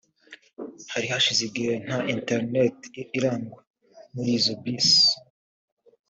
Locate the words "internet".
2.15-2.77